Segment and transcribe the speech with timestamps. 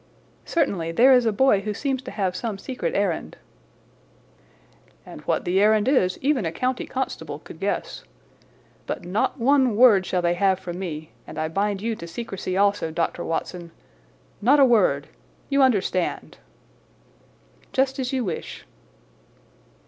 [0.45, 3.37] "Certainly, there is a boy who seems to have some secret errand."
[5.05, 8.03] "And what the errand is even a county constable could guess.
[8.87, 12.57] But not one word shall they have from me, and I bind you to secrecy
[12.57, 13.23] also, Dr.
[13.23, 13.69] Watson.
[14.41, 15.07] Not a word!
[15.51, 16.39] You understand!"
[17.71, 18.65] "Just as you wish."